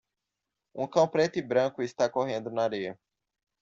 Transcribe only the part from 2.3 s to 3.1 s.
na areia.